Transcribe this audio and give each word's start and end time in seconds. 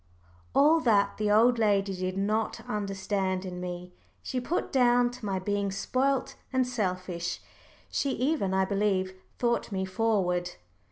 All 0.55 0.79
that 0.79 1.17
the 1.17 1.29
old 1.29 1.59
lady 1.59 1.95
did 1.95 2.17
not 2.17 2.67
understand 2.67 3.45
in 3.45 3.61
me, 3.61 3.93
she 4.23 4.41
put 4.41 4.71
down 4.71 5.11
to 5.11 5.23
my 5.27 5.37
being 5.37 5.71
spoilt 5.71 6.33
and 6.51 6.67
selfish. 6.67 7.39
She 7.91 8.09
even, 8.13 8.51
I 8.51 8.65
believe, 8.65 9.13
thought 9.37 9.71
me 9.71 9.85
forward. 9.85 10.53